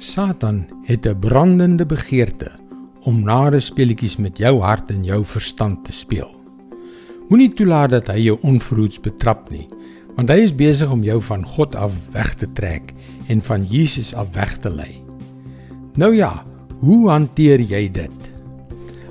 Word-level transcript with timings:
Satan 0.00 0.66
het 0.82 1.06
'n 1.06 1.18
brandende 1.18 1.86
begeerte 1.86 2.50
om 3.02 3.24
nare 3.24 3.60
speletjies 3.60 4.16
met 4.16 4.38
jou 4.38 4.60
hart 4.60 4.90
en 4.90 5.04
jou 5.04 5.24
verstand 5.24 5.84
te 5.84 5.92
speel. 5.92 6.30
Moenie 7.28 7.52
toelaat 7.52 7.90
dat 7.90 8.06
hy 8.06 8.18
jou 8.18 8.38
onverhoeds 8.40 9.00
betrap 9.00 9.50
nie, 9.50 9.68
want 10.14 10.28
hy 10.28 10.36
is 10.36 10.54
besig 10.54 10.90
om 10.90 11.02
jou 11.02 11.20
van 11.20 11.44
God 11.44 11.74
af 11.74 11.92
weg 12.12 12.34
te 12.34 12.52
trek 12.52 12.92
en 13.26 13.42
van 13.42 13.64
Jesus 13.64 14.14
af 14.14 14.34
weg 14.34 14.58
te 14.58 14.70
lei. 14.70 15.02
Nou 15.94 16.14
ja, 16.14 16.42
hoe 16.78 17.08
hanteer 17.08 17.60
jy 17.60 17.90
dit? 17.90 18.32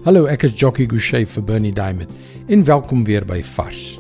Hallo, 0.04 0.26
ek 0.26 0.44
is 0.44 0.60
Jockey 0.60 0.86
Gouchee 0.86 1.26
vir 1.26 1.44
Bernie 1.44 1.74
Diamond 1.74 2.12
en 2.48 2.64
welkom 2.64 3.04
weer 3.04 3.26
by 3.26 3.44
Vars. 3.44 4.00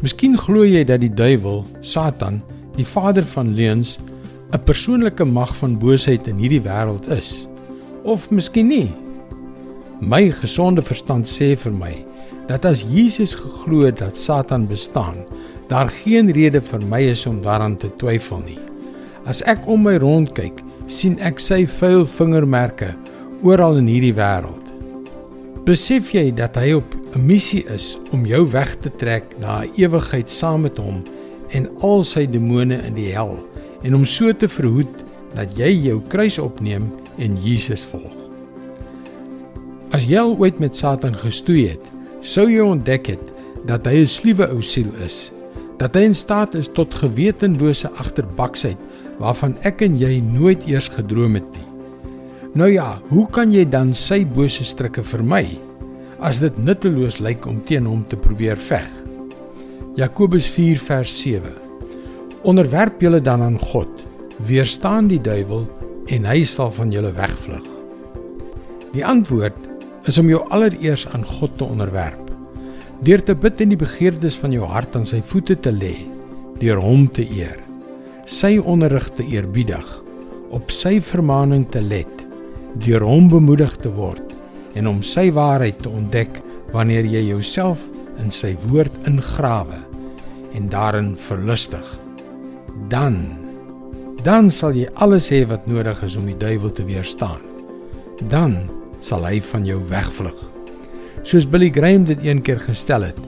Miskien 0.00 0.38
glo 0.38 0.64
jy 0.64 0.84
dat 0.84 1.00
die 1.00 1.14
duiwel, 1.14 1.64
Satan, 1.80 2.42
die 2.76 2.86
vader 2.86 3.24
van 3.24 3.54
leuns 3.54 3.98
'n 4.52 4.64
persoonlike 4.64 5.24
mag 5.24 5.56
van 5.56 5.78
boosheid 5.78 6.26
in 6.28 6.36
hierdie 6.36 6.60
wêreld 6.60 7.08
is. 7.08 7.48
Of 8.04 8.28
miskien 8.30 8.68
nie. 8.68 8.90
My 10.00 10.28
gesonde 10.30 10.82
verstand 10.84 11.28
sê 11.28 11.54
vir 11.56 11.72
my 11.72 11.92
dat 12.50 12.66
as 12.68 12.82
Jesus 12.84 13.32
geglo 13.38 13.86
het 13.86 14.02
dat 14.02 14.18
Satan 14.18 14.66
bestaan, 14.66 15.22
daar 15.68 15.88
geen 15.88 16.28
rede 16.36 16.60
vir 16.60 16.82
my 16.90 17.00
is 17.14 17.24
om 17.26 17.40
daaraan 17.40 17.76
te 17.76 17.88
twyfel 17.96 18.42
nie. 18.44 18.58
As 19.24 19.40
ek 19.48 19.64
om 19.66 19.86
my 19.86 19.96
rond 20.02 20.34
kyk, 20.36 20.60
sien 20.86 21.16
ek 21.22 21.40
sy 21.40 21.62
vuil 21.78 22.04
vingermerke 22.04 22.90
oral 23.42 23.78
in 23.80 23.88
hierdie 23.88 24.12
wêreld. 24.18 24.58
Besef 25.64 26.10
jy 26.12 26.28
dat 26.34 26.58
hy 26.60 26.74
op 26.76 26.96
'n 27.14 27.24
missie 27.26 27.64
is 27.72 27.96
om 28.12 28.26
jou 28.26 28.44
weg 28.52 28.76
te 28.82 28.90
trek 28.98 29.24
na 29.40 29.62
'n 29.62 29.70
ewigheid 29.78 30.28
saam 30.28 30.62
met 30.62 30.76
hom 30.76 31.00
en 31.54 31.70
al 31.80 32.04
sy 32.04 32.26
demone 32.26 32.74
in 32.74 32.94
die 32.94 33.12
hel? 33.14 33.38
En 33.82 33.94
om 33.98 34.04
so 34.06 34.32
te 34.32 34.48
verhoed 34.48 35.02
dat 35.36 35.56
jy 35.58 35.70
jou 35.88 35.98
kruis 36.12 36.38
opneem 36.38 36.88
en 37.22 37.36
Jesus 37.42 37.84
volg. 37.92 38.12
As 39.92 40.06
jy 40.08 40.22
ooit 40.22 40.60
met 40.62 40.76
Satan 40.76 41.16
gestoei 41.20 41.66
het, 41.74 41.90
sou 42.24 42.46
jy 42.48 42.64
ontdek 42.64 43.12
het 43.14 43.32
dat 43.68 43.86
hy 43.86 44.02
'n 44.02 44.06
sliewe 44.06 44.48
ou 44.48 44.62
siel 44.62 44.90
is, 45.04 45.32
dat 45.78 45.94
hy 45.94 46.02
in 46.02 46.14
staat 46.14 46.54
is 46.54 46.68
tot 46.68 46.94
gewetenlose 46.94 47.90
agterbaksheid 47.98 48.78
waarvan 49.18 49.56
ek 49.62 49.82
en 49.82 49.98
jy 49.98 50.20
nooit 50.20 50.62
eers 50.66 50.88
gedroom 50.88 51.34
het 51.34 51.50
nie. 51.52 51.68
Nou 52.54 52.70
ja, 52.70 53.00
hoe 53.08 53.26
kan 53.30 53.52
jy 53.52 53.64
dan 53.64 53.94
sy 53.94 54.24
bose 54.24 54.64
strikke 54.64 55.02
vermy 55.02 55.58
as 56.20 56.38
dit 56.38 56.58
nutteloos 56.58 57.18
lyk 57.18 57.46
om 57.46 57.62
teen 57.64 57.86
hom 57.86 58.04
te 58.08 58.16
probeer 58.16 58.56
veg? 58.56 58.88
Jakobus 59.96 60.48
4 60.48 60.78
vers 60.78 61.22
7 61.22 61.61
Onderwerp 62.42 63.00
julle 63.00 63.20
dan 63.20 63.42
aan 63.42 63.58
God. 63.58 63.88
Weerstaan 64.36 65.06
die 65.06 65.20
duiwel 65.22 65.62
en 66.10 66.24
hy 66.26 66.40
sal 66.42 66.72
van 66.74 66.90
julle 66.90 67.12
wegvlug. 67.14 67.68
Die 68.90 69.04
antwoord 69.06 69.68
is 70.10 70.18
om 70.18 70.26
jou 70.26 70.40
allereers 70.50 71.04
aan 71.14 71.22
God 71.22 71.54
te 71.60 71.64
onderwerp. 71.70 72.32
Deur 73.06 73.22
te 73.22 73.38
bid 73.38 73.62
en 73.62 73.70
die 73.70 73.78
begeertes 73.78 74.40
van 74.42 74.50
jou 74.50 74.66
hart 74.66 74.98
aan 74.98 75.06
sy 75.06 75.22
voete 75.22 75.54
te 75.54 75.70
lê, 75.70 75.94
deur 76.58 76.82
hom 76.82 77.06
te 77.14 77.22
eer, 77.22 77.62
sy 78.26 78.56
onderrig 78.58 79.06
te 79.14 79.22
eerbiedig, 79.22 79.86
op 80.50 80.74
sy 80.74 80.96
vermaaning 80.98 81.68
te 81.70 81.78
let, 81.78 82.26
deur 82.82 83.06
hom 83.06 83.30
bemoedig 83.30 83.78
te 83.86 83.94
word 83.94 84.34
en 84.74 84.90
om 84.90 85.02
sy 85.06 85.30
waarheid 85.30 85.78
te 85.86 85.94
ontdek 85.94 86.42
wanneer 86.74 87.06
jy 87.06 87.28
jouself 87.30 87.86
in 88.18 88.34
sy 88.34 88.56
woord 88.66 89.04
ingrawe 89.06 89.78
en 90.58 90.72
daarin 90.74 91.14
verlustig 91.30 92.01
dan 92.88 93.42
dan 94.22 94.50
sal 94.54 94.76
jy 94.78 94.86
alles 95.02 95.32
hê 95.34 95.40
wat 95.50 95.64
nodig 95.66 95.98
is 96.06 96.14
om 96.14 96.28
die 96.30 96.38
duiwel 96.38 96.70
te 96.70 96.84
weerstaan. 96.86 97.40
Dan 98.30 98.68
sal 99.02 99.26
hy 99.26 99.40
van 99.42 99.66
jou 99.66 99.80
wegvlug. 99.88 100.36
Soos 101.26 101.46
Billy 101.46 101.72
Graham 101.74 102.06
dit 102.06 102.22
een 102.22 102.42
keer 102.42 102.60
gestel 102.62 103.08
het, 103.08 103.18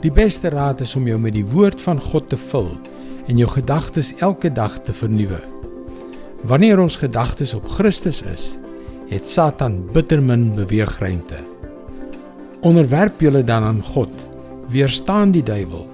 die 0.00 0.12
beste 0.12 0.48
raad 0.48 0.80
is 0.80 0.94
om 0.96 1.04
jou 1.08 1.18
met 1.20 1.36
die 1.36 1.44
woord 1.44 1.80
van 1.84 2.00
God 2.00 2.30
te 2.32 2.40
vul 2.40 2.70
en 3.28 3.36
jou 3.36 3.48
gedagtes 3.52 4.14
elke 4.24 4.48
dag 4.52 4.78
te 4.80 4.96
vernuwe. 4.96 5.42
Wanneer 6.48 6.80
ons 6.80 6.96
gedagtes 6.96 7.52
op 7.52 7.68
Christus 7.76 8.22
is, 8.24 8.54
het 9.12 9.28
Satan 9.28 9.82
bittermin 9.92 10.54
beweegruimte. 10.56 11.36
Onderwerp 12.64 13.20
julle 13.20 13.44
dan 13.44 13.64
aan 13.64 13.82
God, 13.92 14.12
weerstaan 14.72 15.36
die 15.36 15.44
duiwel 15.44 15.84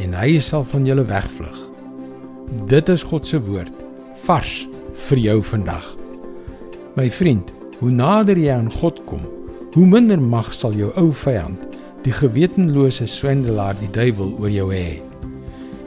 en 0.00 0.16
hy 0.16 0.38
sal 0.40 0.64
van 0.64 0.88
julle 0.88 1.04
wegvlug. 1.04 1.69
Dit 2.50 2.88
is 2.88 3.02
God 3.06 3.26
se 3.26 3.38
woord 3.46 3.70
vars 4.24 4.52
vir 5.06 5.18
jou 5.22 5.36
vandag. 5.52 5.84
My 6.98 7.06
vriend, 7.14 7.52
hoe 7.78 7.92
nader 7.94 8.38
jy 8.38 8.50
aan 8.50 8.72
God 8.74 8.98
kom, 9.06 9.22
hoe 9.76 9.84
minder 9.86 10.18
mag 10.18 10.50
sal 10.50 10.74
jou 10.74 10.88
ou 10.98 11.12
vyand, 11.14 11.62
die 12.02 12.10
gewetenlose 12.10 13.06
swendelaar, 13.06 13.78
die 13.78 13.92
duiwel 13.94 14.34
oor 14.42 14.50
jou 14.50 14.66
hê. 14.74 14.98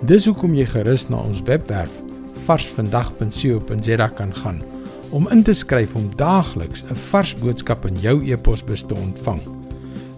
Dis 0.08 0.30
hoekom 0.30 0.56
jy 0.56 0.70
gerus 0.72 1.10
na 1.12 1.20
ons 1.26 1.44
webwerf 1.44 2.00
varsvandag.co.za 2.46 4.08
kan 4.16 4.32
gaan 4.40 4.64
om 5.12 5.28
in 5.36 5.44
te 5.44 5.54
skryf 5.54 5.98
om 6.00 6.08
daagliks 6.16 6.88
'n 6.88 6.96
vars 7.12 7.36
boodskap 7.44 7.86
in 7.86 8.00
jou 8.00 8.24
e-posbus 8.24 8.88
te 8.88 8.96
ontvang. 8.96 9.42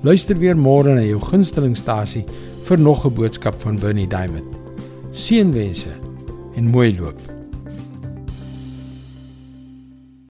Luister 0.01 0.37
weer 0.37 0.55
môre 0.55 0.93
na 0.93 1.01
jou 1.01 1.19
gunstelingstasie 1.19 2.25
vir 2.61 2.79
nog 2.79 3.05
'n 3.05 3.13
boodskap 3.13 3.61
van 3.61 3.79
Bernie 3.79 4.07
Diamond. 4.07 4.45
Seënwense 5.11 6.05
en 6.55 6.69
mooi 6.71 6.93
loop. 6.93 7.34